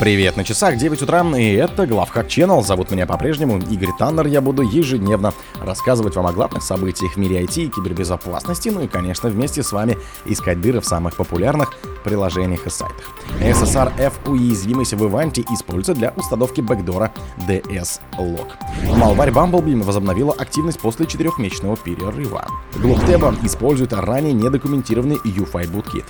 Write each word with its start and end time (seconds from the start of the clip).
Привет, 0.00 0.38
на 0.38 0.44
часах 0.44 0.78
9 0.78 1.02
утра, 1.02 1.22
и 1.36 1.52
это 1.52 1.86
Главхак 1.86 2.26
Channel. 2.26 2.62
Зовут 2.62 2.90
меня 2.90 3.06
по-прежнему 3.06 3.58
Игорь 3.58 3.90
Таннер. 3.98 4.26
Я 4.28 4.40
буду 4.40 4.62
ежедневно 4.62 5.34
рассказывать 5.60 6.16
вам 6.16 6.26
о 6.26 6.32
главных 6.32 6.62
событиях 6.62 7.12
в 7.12 7.16
мире 7.18 7.42
IT 7.42 7.64
и 7.64 7.68
кибербезопасности, 7.68 8.70
ну 8.70 8.80
и, 8.80 8.86
конечно, 8.86 9.28
вместе 9.28 9.62
с 9.62 9.72
вами 9.72 9.98
искать 10.24 10.58
дыры 10.62 10.80
в 10.80 10.86
самых 10.86 11.16
популярных 11.16 11.74
приложениях 12.02 12.66
и 12.66 12.70
сайтах. 12.70 13.10
SSRF 13.40 14.12
уязвимость 14.24 14.94
в 14.94 15.04
Иванте 15.04 15.44
используется 15.52 15.92
для 15.92 16.14
установки 16.16 16.62
бэкдора 16.62 17.12
DS-Log. 17.46 18.52
Malware 18.84 19.34
Bumblebee 19.34 19.82
возобновила 19.82 20.32
активность 20.32 20.80
после 20.80 21.04
четырехмесячного 21.04 21.76
перерыва. 21.76 22.46
Globteba 22.76 23.36
использует 23.44 23.92
ранее 23.92 24.32
недокументированный 24.32 25.16
UFI 25.16 25.70
Bootkit. 25.70 26.06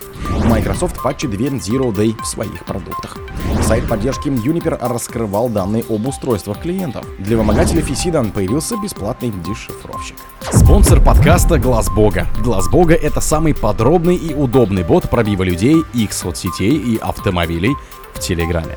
Microsoft 0.60 1.02
патчи 1.02 1.26
2 1.26 1.38
Zero 1.56 1.90
Day 1.90 2.14
в 2.22 2.26
своих 2.26 2.66
продуктах. 2.66 3.16
Сайт 3.62 3.88
поддержки 3.88 4.28
Juniper 4.28 4.76
раскрывал 4.78 5.48
данные 5.48 5.82
об 5.88 6.06
устройствах 6.06 6.60
клиентов. 6.60 7.06
Для 7.18 7.38
вымогателей 7.38 7.80
Фисидан 7.80 8.30
появился 8.30 8.76
бесплатный 8.76 9.30
дешифровщик. 9.30 10.16
Спонсор 10.52 11.02
подкаста 11.02 11.58
Глаз 11.58 11.88
Бога. 11.88 12.26
Глаз 12.44 12.68
Бога 12.68 12.94
это 12.94 13.22
самый 13.22 13.54
подробный 13.54 14.16
и 14.16 14.34
удобный 14.34 14.84
бот 14.84 15.08
пробива 15.08 15.44
людей, 15.44 15.82
их 15.94 16.12
соцсетей 16.12 16.76
и 16.76 16.98
автомобилей 16.98 17.74
в 18.12 18.20
Телеграме. 18.20 18.76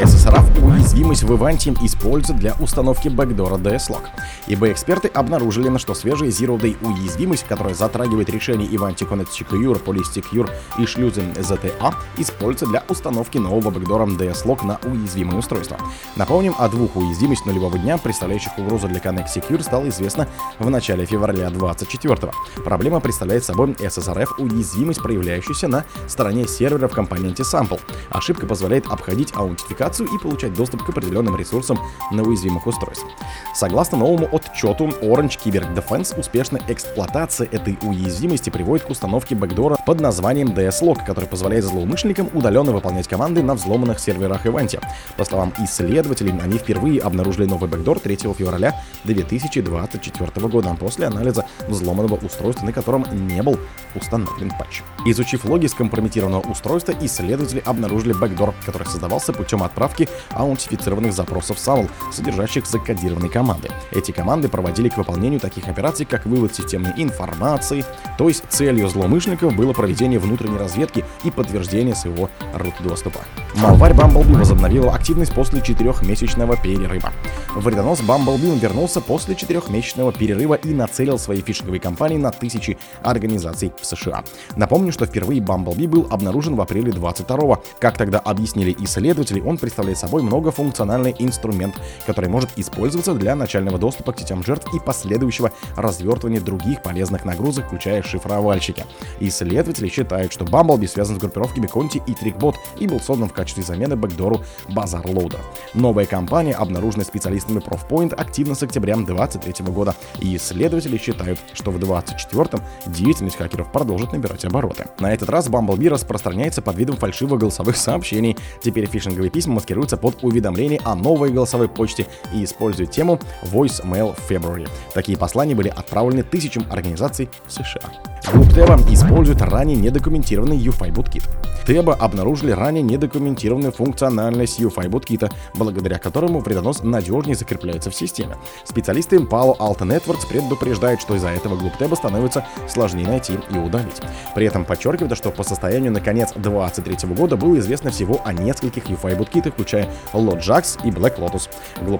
SSRF 0.00 0.64
уязвимость 0.64 1.24
в 1.24 1.36
Иванте 1.36 1.74
используется 1.82 2.32
для 2.32 2.54
установки 2.58 3.08
бэкдора 3.08 3.56
DSLog. 3.56 4.00
ибо 4.46 4.72
эксперты 4.72 5.08
обнаружили, 5.08 5.68
на 5.68 5.78
что 5.78 5.92
свежая 5.92 6.30
Zero 6.30 6.58
Day 6.58 6.74
уязвимость, 6.80 7.44
которая 7.46 7.74
затрагивает 7.74 8.30
решение 8.30 8.66
Ivanti 8.66 9.06
Connect 9.06 9.28
Secure, 9.28 9.84
Police 9.84 10.10
Secure 10.14 10.50
и 10.78 10.86
шлюзы 10.86 11.20
ZTA, 11.34 11.94
используется 12.16 12.66
для 12.66 12.82
установки 12.88 13.36
нового 13.36 13.70
бэкдора 13.70 14.06
DSLog 14.06 14.64
на 14.64 14.80
уязвимое 14.84 15.36
устройство. 15.36 15.76
Напомним, 16.16 16.54
о 16.58 16.70
двух 16.70 16.96
уязвимостях 16.96 17.48
нулевого 17.48 17.78
дня, 17.78 17.98
представляющих 17.98 18.56
угрозу 18.56 18.88
для 18.88 19.00
Connect 19.00 19.26
Secure, 19.34 19.62
стало 19.62 19.86
известно 19.90 20.28
в 20.58 20.70
начале 20.70 21.04
февраля 21.04 21.50
24 21.50 22.14
-го. 22.14 22.32
Проблема 22.64 23.00
представляет 23.00 23.44
собой 23.44 23.72
SSRF 23.78 24.28
уязвимость, 24.38 25.02
проявляющуюся 25.02 25.68
на 25.68 25.84
стороне 26.08 26.48
сервера 26.48 26.88
в 26.88 26.94
компоненте 26.94 27.42
Sample. 27.42 27.80
Ошибка 28.08 28.46
позволяет 28.46 28.86
обходить 28.86 29.34
аутентификацию 29.34 29.89
аутентификацию 29.90 30.08
и 30.08 30.18
получать 30.18 30.54
доступ 30.54 30.84
к 30.84 30.88
определенным 30.88 31.36
ресурсам 31.36 31.78
на 32.10 32.22
уязвимых 32.22 32.66
устройствах. 32.66 33.12
Согласно 33.54 33.98
новому 33.98 34.28
отчету 34.32 34.86
Orange 35.02 35.38
Cyber 35.44 35.74
Defense, 35.74 36.18
успешная 36.18 36.62
эксплуатация 36.68 37.48
этой 37.50 37.78
уязвимости 37.82 38.50
приводит 38.50 38.86
к 38.86 38.90
установке 38.90 39.34
бэкдора 39.34 39.76
под 39.86 40.00
названием 40.00 40.48
DS-Log, 40.48 41.04
который 41.04 41.26
позволяет 41.26 41.64
злоумышленникам 41.64 42.30
удаленно 42.32 42.72
выполнять 42.72 43.08
команды 43.08 43.42
на 43.42 43.54
взломанных 43.54 43.98
серверах 44.00 44.46
Иванти. 44.46 44.80
По 45.16 45.24
словам 45.24 45.52
исследователей, 45.58 46.32
они 46.40 46.58
впервые 46.58 47.00
обнаружили 47.00 47.46
новый 47.46 47.68
бэкдор 47.68 47.98
3 47.98 48.16
февраля 48.16 48.80
2024 49.04 50.48
года 50.48 50.76
после 50.78 51.06
анализа 51.06 51.44
взломанного 51.68 52.14
устройства, 52.14 52.64
на 52.64 52.72
котором 52.72 53.04
не 53.26 53.42
был 53.42 53.58
установлен 53.94 54.50
патч. 54.50 54.82
Изучив 55.06 55.44
логи 55.44 55.66
скомпрометированного 55.66 56.42
устройства, 56.42 56.94
исследователи 57.00 57.62
обнаружили 57.64 58.12
бэкдор, 58.12 58.54
который 58.66 58.86
создавался 58.86 59.32
путем 59.32 59.62
отправки 59.62 60.08
аутентифицированных 60.30 61.12
запросов 61.12 61.56
SAML, 61.56 61.88
содержащих 62.12 62.66
закодированные 62.66 63.30
команды. 63.30 63.70
Эти 63.92 64.12
команды 64.12 64.48
проводили 64.48 64.88
к 64.88 64.96
выполнению 64.96 65.40
таких 65.40 65.68
операций, 65.68 66.06
как 66.06 66.26
вывод 66.26 66.54
системной 66.54 66.92
информации, 66.96 67.84
то 68.18 68.28
есть 68.28 68.44
целью 68.48 68.88
злоумышленников 68.88 69.54
было 69.54 69.72
проведение 69.72 70.18
внутренней 70.18 70.58
разведки 70.58 71.04
и 71.24 71.30
подтверждение 71.30 71.94
своего 71.94 72.28
root 72.54 72.74
доступа. 72.82 73.20
Malware 73.54 73.94
Bumblebee 73.94 74.38
возобновила 74.38 74.94
активность 74.94 75.34
после 75.34 75.60
четырехмесячного 75.60 76.56
перерыва. 76.56 77.12
Вредонос 77.54 78.00
Bumblebee 78.00 78.58
вернулся 78.58 79.00
после 79.00 79.34
четырехмесячного 79.34 80.12
перерыва 80.12 80.54
и 80.54 80.72
нацелил 80.72 81.18
свои 81.18 81.40
фишинговые 81.40 81.80
кампании 81.80 82.16
на 82.16 82.30
тысячи 82.30 82.78
организаций 83.02 83.72
в 83.80 83.86
США. 83.86 84.24
Напомню, 84.56 84.92
что 84.92 85.06
впервые 85.06 85.40
Bumblebee 85.40 85.88
был 85.88 86.06
обнаружен 86.10 86.56
в 86.56 86.60
апреле 86.60 86.92
22 86.92 87.60
Как 87.78 87.96
тогда 87.96 88.18
объяснили 88.18 88.76
исследователи, 88.78 89.40
он 89.40 89.58
представляет 89.58 89.98
собой 89.98 90.22
многофункциональный 90.22 91.14
инструмент, 91.18 91.74
который 92.06 92.30
может 92.30 92.50
использоваться 92.56 93.14
для 93.14 93.34
начального 93.34 93.78
доступа 93.78 94.12
к 94.12 94.18
сетям 94.18 94.44
жертв 94.44 94.72
и 94.74 94.78
последующего 94.78 95.52
развертывания 95.76 96.40
других 96.40 96.82
полезных 96.82 97.24
нагрузок, 97.24 97.66
включая 97.66 98.02
шифровальщики. 98.02 98.84
Исследователи 99.20 99.88
считают, 99.88 100.32
что 100.32 100.44
Bumblebee 100.44 100.88
связан 100.88 101.16
с 101.16 101.18
группировками 101.18 101.66
Conti 101.66 102.02
и 102.06 102.12
Trickbot 102.12 102.56
и 102.78 102.86
был 102.86 103.00
создан 103.00 103.28
в 103.28 103.32
качестве 103.32 103.62
замены 103.62 103.96
бэкдору 103.96 104.40
Loader. 104.68 105.40
Новая 105.74 106.06
компания, 106.06 106.54
обнаруженная 106.54 107.04
специалистами 107.04 107.60
Profpoint, 107.60 108.14
активна 108.14 108.54
с 108.54 108.62
октября 108.62 108.96
2023 108.96 109.66
года, 109.66 109.94
и 110.18 110.36
исследователи 110.36 110.96
считают, 110.98 111.38
что 111.52 111.70
в 111.70 111.78
2024 111.78 112.62
деятельность 112.86 113.36
хакеров 113.36 113.69
продолжит 113.72 114.12
набирать 114.12 114.44
обороты. 114.44 114.86
На 114.98 115.12
этот 115.12 115.28
раз 115.28 115.48
Bumblebee 115.48 115.88
распространяется 115.88 116.62
под 116.62 116.76
видом 116.76 116.96
фальшивых 116.96 117.40
голосовых 117.40 117.76
сообщений. 117.76 118.36
Теперь 118.62 118.86
фишинговые 118.86 119.30
письма 119.30 119.54
маскируются 119.54 119.96
под 119.96 120.22
уведомление 120.22 120.80
о 120.84 120.94
новой 120.94 121.30
голосовой 121.30 121.68
почте 121.68 122.06
и 122.32 122.44
используют 122.44 122.90
тему 122.90 123.18
Voice 123.42 123.84
Mail 123.84 124.16
February. 124.28 124.68
Такие 124.94 125.16
послания 125.16 125.54
были 125.54 125.68
отправлены 125.68 126.22
тысячам 126.22 126.66
организаций 126.70 127.28
в 127.46 127.52
США. 127.52 127.90
Glupteba 128.32 128.78
использует 128.90 129.40
ранее 129.40 129.76
недокументированный 129.76 130.58
UEFI 130.58 130.92
Bootkit. 130.92 131.24
Glupteba 131.66 131.94
обнаружили 131.94 132.50
ранее 132.50 132.82
недокументированную 132.82 133.72
функциональность 133.72 134.60
UEFI 134.60 134.88
Bootkit, 134.88 135.32
благодаря 135.54 135.98
которому 135.98 136.40
вредонос 136.40 136.82
надежнее 136.82 137.34
закрепляется 137.34 137.90
в 137.90 137.94
системе. 137.94 138.36
Специалисты 138.64 139.16
Palo 139.16 139.56
Alto 139.58 139.80
Networks 139.80 140.28
предупреждают, 140.28 141.00
что 141.00 141.16
из-за 141.16 141.28
этого 141.28 141.56
Glupteba 141.56 141.94
становится 141.94 142.44
сложнее 142.68 143.06
найти 143.06 143.38
удалить. 143.60 144.00
При 144.34 144.46
этом 144.46 144.64
подчеркивают, 144.64 145.16
что 145.16 145.30
по 145.30 145.42
состоянию 145.42 145.92
на 145.92 146.00
конец 146.00 146.32
2023 146.34 147.08
года 147.14 147.36
было 147.36 147.58
известно 147.58 147.90
всего 147.90 148.20
о 148.24 148.32
нескольких 148.32 148.86
UEFI 148.86 149.16
Bootkit 149.16 149.39
ах, 149.39 149.52
включая 149.52 149.88
LoJax 150.12 150.80
и 150.84 150.90
BlackLotus. 150.90 151.48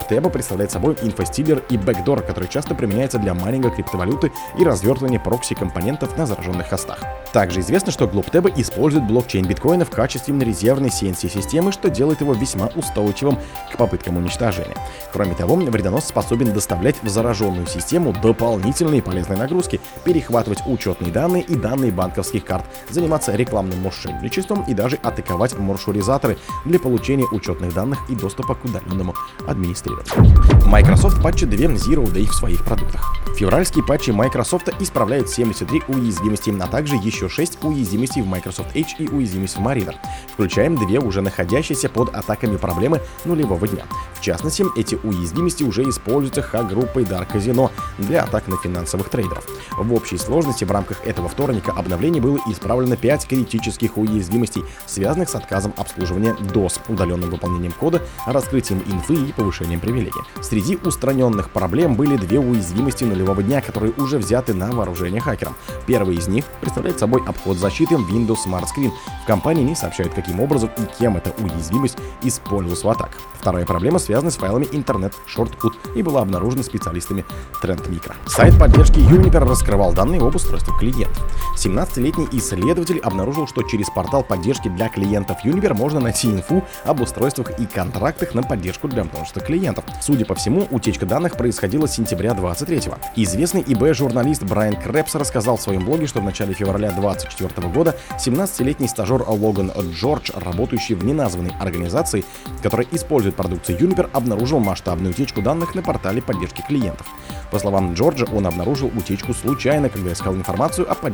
Теба 0.09 0.29
представляет 0.31 0.73
собой 0.73 0.97
инфостилер 1.03 1.63
и 1.71 1.79
бэкдор, 1.79 2.23
который 2.23 2.49
часто 2.49 2.75
применяется 2.75 3.19
для 3.19 3.33
майнинга 3.33 3.71
криптовалюты 3.71 4.33
и 4.59 4.65
развертывания 4.65 5.21
прокси-компонентов 5.21 6.19
на 6.19 6.27
зараженных 6.27 6.69
хостах. 6.69 6.99
Также 7.33 7.61
известно, 7.61 7.93
что 7.93 8.07
GlobeTab 8.07 8.53
использует 8.57 9.07
блокчейн 9.07 9.47
биткоина 9.47 9.85
в 9.85 9.91
качестве 9.91 10.37
резервной 10.39 10.89
CNC-системы, 10.89 11.71
что 11.71 11.91
делает 11.91 12.23
его 12.23 12.33
весьма 12.33 12.67
устойчивым 12.75 13.39
к 13.73 13.77
попыткам 13.77 14.17
уничтожения. 14.17 14.77
Кроме 15.13 15.35
того, 15.35 15.55
вредонос 15.55 16.07
способен 16.07 16.53
доставлять 16.53 16.97
в 17.03 17.09
зараженную 17.09 17.67
систему 17.67 18.13
дополнительные 18.13 19.03
полезные 19.03 19.39
нагрузки, 19.39 19.81
перехватывать 20.05 20.61
учетные 20.67 21.13
данные 21.13 21.45
и 21.51 21.57
данные 21.57 21.93
банковских 21.93 22.45
карт, 22.45 22.65
заниматься 22.89 23.35
рекламным 23.35 23.81
мошенничеством 23.81 24.65
и 24.69 24.75
даже 24.75 24.97
атаковать 25.03 25.59
маршрутизаторы 25.59 26.39
для 26.65 26.79
получения 26.79 27.27
учетных 27.33 27.75
данных 27.75 27.99
и 28.09 28.15
доступа 28.15 28.55
к 28.55 28.65
удаленному 28.65 29.15
администрированию. 29.47 30.67
Microsoft 30.67 31.23
патчи 31.23 31.47
2 31.47 31.57
Zero 31.75 32.05
Day 32.05 32.27
в 32.27 32.35
своих 32.35 32.65
продуктах. 32.65 33.15
Февральские 33.37 33.85
патчи 33.85 34.11
Microsoft 34.11 34.69
исправляют 34.81 35.29
73 35.29 35.83
уязвимости, 35.89 36.55
а 36.61 36.67
также 36.67 36.97
еще 36.97 37.29
6 37.29 37.65
уязвимостей 37.65 38.23
в 38.23 38.27
Microsoft 38.27 38.75
Edge 38.77 38.97
и 38.99 39.09
уязвимость 39.09 39.57
в 39.57 39.61
Mariner. 39.61 39.95
Включаем 40.33 40.77
две 40.77 41.01
уже 41.01 41.23
находящиеся 41.23 41.89
под 41.89 42.15
атаками 42.15 42.57
проблемы 42.57 43.01
нулевого 43.25 43.67
дня. 43.67 43.85
В 44.15 44.21
частности, 44.21 44.65
эти 44.77 44.97
уязвимости 45.03 45.65
уже 45.65 45.89
используются 45.89 46.43
хак-группой 46.43 47.05
Dark 47.05 47.33
Casino 47.33 47.71
для 47.99 48.25
атак 48.25 48.47
на 48.49 48.57
финансовых 48.59 49.09
трейдеров. 49.09 49.47
В 49.77 49.95
общей 49.95 50.19
сложности 50.19 50.65
в 50.65 50.71
рамках 50.71 51.05
этого 51.07 51.29
вторника 51.41 51.73
обновлений 51.73 52.21
было 52.21 52.39
исправлено 52.49 52.99
5 52.99 53.27
критических 53.27 53.97
уязвимостей, 53.97 54.63
связанных 54.85 55.31
с 55.31 55.35
отказом 55.35 55.73
обслуживания 55.79 56.37
DOS, 56.39 56.81
удаленным 56.89 57.31
выполнением 57.31 57.73
кода, 57.73 58.03
раскрытием 58.27 58.83
инфы 58.87 59.15
и 59.15 59.33
повышением 59.33 59.81
привилегий. 59.81 60.21
Среди 60.43 60.77
устраненных 60.77 61.49
проблем 61.49 61.95
были 61.95 62.19
две 62.19 62.39
уязвимости 62.39 63.05
нулевого 63.05 63.43
дня, 63.43 63.63
которые 63.63 63.95
уже 63.97 64.19
взяты 64.19 64.53
на 64.53 64.71
вооружение 64.71 65.23
хакерам. 65.23 65.57
Первый 65.87 66.17
из 66.17 66.29
них 66.29 66.45
представляет 66.61 66.99
собой 66.99 67.23
обход 67.27 67.57
защиты 67.57 67.95
Windows 67.95 68.41
Smart 68.47 68.67
Screen. 68.67 68.93
В 69.23 69.27
компании 69.27 69.63
не 69.63 69.75
сообщают, 69.75 70.13
каким 70.13 70.41
образом 70.41 70.69
и 70.77 70.83
кем 70.99 71.17
эта 71.17 71.33
уязвимость 71.43 71.97
использовалась 72.23 72.85
в 72.85 72.89
атаках. 72.91 73.19
Вторая 73.41 73.65
проблема 73.65 73.99
связана 73.99 74.31
с 74.31 74.37
файлами 74.37 74.69
интернет 74.73 75.15
Shortcut 75.35 75.73
и 75.95 76.03
была 76.03 76.21
обнаружена 76.21 76.63
специалистами 76.63 77.25
Trend 77.63 77.89
Micro. 77.89 78.15
Сайт 78.27 78.59
поддержки 78.59 78.99
Juniper 78.99 79.49
раскрывал 79.49 79.95
данные 79.95 80.21
об 80.21 80.35
устройствах 80.35 80.79
клиентов. 80.79 81.20
17-летний 81.57 82.27
исследователь 82.33 82.99
обнаружил, 83.01 83.47
что 83.47 83.63
через 83.63 83.91
портал 83.91 84.23
поддержки 84.23 84.69
для 84.69 84.89
клиентов 84.89 85.45
Juniper 85.45 85.75
можно 85.75 86.01
найти 86.01 86.31
инфу 86.31 86.65
об 86.85 87.03
устройствах 87.03 87.59
и 87.59 87.67
контрактах 87.67 88.35
на 88.35 88.43
поддержку 88.43 88.89
для 88.89 89.05
множества 89.05 89.43
клиентов. 89.43 89.85
Судя 90.01 90.25
по 90.25 90.35
всему, 90.35 90.67
утечка 90.71 91.05
данных 91.05 91.37
происходила 91.37 91.87
с 91.87 91.95
сентября 91.95 92.31
23-го. 92.31 92.97
Известный 93.17 93.63
ИБ-журналист 93.67 94.43
Брайан 94.45 94.77
Крепс 94.77 95.15
рассказал 95.15 95.59
своем 95.59 95.85
блоге, 95.85 96.07
что 96.07 96.21
в 96.21 96.25
начале 96.25 96.55
февраля 96.55 96.93
2024 96.93 97.69
года 97.69 97.97
17-летний 98.19 98.89
стажер 98.89 99.23
Логан 99.29 99.71
Джордж, 99.93 100.31
работающий 100.35 100.95
в 100.95 101.05
неназванной 101.05 101.53
организации, 101.61 102.25
которая 102.63 102.87
использует 102.91 103.37
продукцию 103.37 103.79
Juniper, 103.79 104.09
обнаружил 104.13 104.61
масштабную 104.61 105.13
утечку 105.13 105.43
данных 105.43 105.75
на 105.75 105.83
портале 105.83 106.23
поддержки 106.23 106.65
клиентов. 106.67 107.07
По 107.51 107.59
словам 107.59 107.95
Джорджа, 107.95 108.25
он 108.33 108.47
обнаружил 108.47 108.91
утечку 108.97 109.35
случайно, 109.35 109.89
когда 109.91 110.13
искал 110.13 110.35
информацию 110.35 110.91
о 110.91 110.95
поддержке 110.95 111.10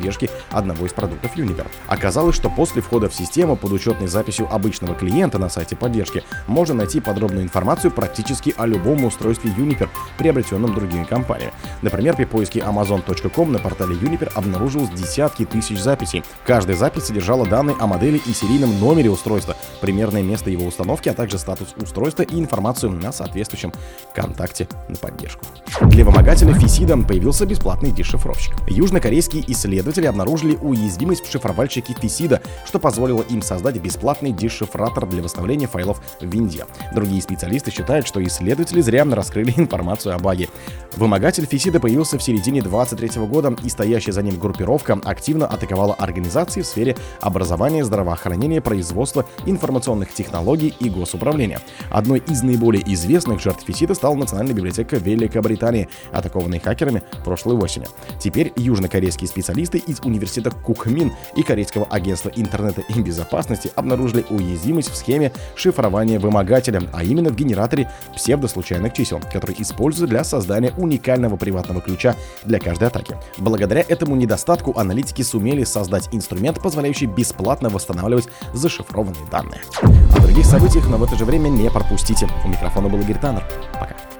одного 0.50 0.86
из 0.86 0.92
продуктов 0.92 1.36
Uniper. 1.36 1.66
Оказалось, 1.86 2.36
что 2.36 2.50
после 2.50 2.82
входа 2.82 3.08
в 3.08 3.14
систему 3.14 3.56
под 3.56 3.72
учетной 3.72 4.08
записью 4.08 4.48
обычного 4.52 4.94
клиента 4.94 5.38
на 5.38 5.48
сайте 5.48 5.76
поддержки 5.76 6.22
можно 6.46 6.74
найти 6.74 7.00
подробную 7.00 7.44
информацию 7.44 7.90
практически 7.90 8.54
о 8.56 8.66
любом 8.66 9.04
устройстве 9.04 9.50
Uniper, 9.50 9.88
приобретенном 10.18 10.74
другими 10.74 11.04
компаниями. 11.04 11.52
Например, 11.82 12.16
при 12.16 12.24
поиске 12.24 12.60
amazon.com 12.60 13.52
на 13.52 13.58
портале 13.58 13.94
Uniper 13.96 14.30
обнаружилось 14.34 14.90
десятки 14.90 15.44
тысяч 15.44 15.80
записей. 15.80 16.22
Каждая 16.44 16.76
запись 16.76 17.04
содержала 17.04 17.46
данные 17.46 17.76
о 17.80 17.86
модели 17.86 18.20
и 18.26 18.32
серийном 18.32 18.78
номере 18.78 19.10
устройства, 19.10 19.56
примерное 19.80 20.22
место 20.22 20.50
его 20.50 20.66
установки, 20.66 21.08
а 21.08 21.14
также 21.14 21.38
статус 21.38 21.74
устройства 21.76 22.22
и 22.22 22.38
информацию 22.38 22.92
на 22.92 23.12
соответствующем 23.12 23.72
контакте 24.14 24.68
на 24.88 24.96
поддержку. 24.96 25.44
Для 25.82 26.04
вымогателя 26.04 26.54
Фисида 26.54 26.96
появился 26.96 27.46
бесплатный 27.46 27.90
дешифровщик. 27.90 28.54
Южнокорейские 28.68 29.44
исследователи 29.52 29.85
обнаружили 30.06 30.56
уязвимость 30.56 31.24
в 31.26 31.30
шифровальщике 31.30 31.94
Фисида, 31.94 32.40
что 32.64 32.78
позволило 32.78 33.22
им 33.22 33.42
создать 33.42 33.76
бесплатный 33.76 34.32
дешифратор 34.32 35.06
для 35.06 35.22
восстановления 35.22 35.66
файлов 35.66 36.00
в 36.20 36.26
винде. 36.26 36.64
Другие 36.94 37.22
специалисты 37.22 37.70
считают, 37.70 38.06
что 38.06 38.22
исследователи 38.22 38.80
зря 38.80 39.04
раскрыли 39.04 39.52
информацию 39.56 40.14
о 40.14 40.18
баге. 40.18 40.48
Вымогатель 40.96 41.46
Фисида 41.46 41.80
появился 41.80 42.18
в 42.18 42.22
середине 42.22 42.62
23 42.62 43.20
года, 43.26 43.54
и 43.62 43.68
стоящая 43.68 44.12
за 44.12 44.22
ним 44.22 44.38
группировка 44.38 44.98
активно 45.04 45.46
атаковала 45.46 45.94
организации 45.94 46.62
в 46.62 46.66
сфере 46.66 46.96
образования, 47.20 47.84
здравоохранения, 47.84 48.60
производства, 48.60 49.26
информационных 49.44 50.12
технологий 50.12 50.74
и 50.80 50.88
госуправления. 50.88 51.60
Одной 51.90 52.22
из 52.26 52.42
наиболее 52.42 52.82
известных 52.94 53.40
жертв 53.40 53.64
Фисида 53.66 53.94
стала 53.94 54.14
Национальная 54.14 54.54
библиотека 54.54 54.96
Великобритании, 54.96 55.88
атакованная 56.12 56.60
хакерами 56.60 57.02
прошлой 57.24 57.56
осенью. 57.56 57.88
Теперь 58.18 58.52
южнокорейские 58.56 59.28
специалисты 59.28 59.75
из 59.78 60.00
университета 60.00 60.50
Кукмин 60.50 61.12
и 61.34 61.42
Корейского 61.42 61.86
агентства 61.86 62.30
интернета 62.34 62.82
и 62.82 63.00
безопасности 63.00 63.70
обнаружили 63.74 64.24
уязвимость 64.30 64.90
в 64.90 64.96
схеме 64.96 65.32
шифрования 65.54 66.18
вымогателя, 66.18 66.82
а 66.92 67.04
именно 67.04 67.30
в 67.30 67.36
генераторе 67.36 67.90
псевдослучайных 68.14 68.92
чисел, 68.92 69.20
который 69.32 69.56
используется 69.58 70.06
для 70.06 70.24
создания 70.24 70.72
уникального 70.76 71.36
приватного 71.36 71.80
ключа 71.80 72.16
для 72.44 72.58
каждой 72.58 72.88
атаки. 72.88 73.16
Благодаря 73.38 73.84
этому 73.86 74.16
недостатку 74.16 74.76
аналитики 74.78 75.22
сумели 75.22 75.64
создать 75.64 76.08
инструмент, 76.12 76.60
позволяющий 76.62 77.06
бесплатно 77.06 77.68
восстанавливать 77.68 78.28
зашифрованные 78.52 79.26
данные. 79.30 79.60
О 79.82 80.20
других 80.20 80.46
событиях, 80.46 80.88
но 80.88 80.96
в 80.96 81.04
это 81.04 81.16
же 81.16 81.24
время 81.24 81.48
не 81.48 81.70
пропустите. 81.70 82.28
У 82.44 82.48
микрофона 82.48 82.88
был 82.88 83.00
Игорь 83.00 83.18
Таннер. 83.18 83.44
Пока. 83.74 84.15